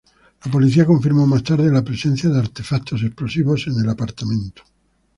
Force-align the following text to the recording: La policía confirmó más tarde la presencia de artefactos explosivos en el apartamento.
La 0.43 0.51
policía 0.51 0.83
confirmó 0.83 1.27
más 1.27 1.43
tarde 1.43 1.69
la 1.71 1.83
presencia 1.83 2.27
de 2.27 2.39
artefactos 2.39 3.03
explosivos 3.03 3.67
en 3.67 3.81
el 3.81 3.87
apartamento. 3.91 4.63